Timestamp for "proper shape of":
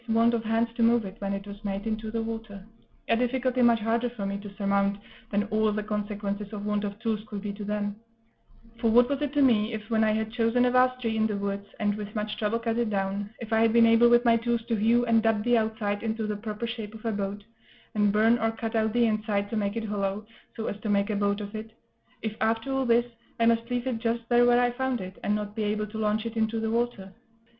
16.35-17.05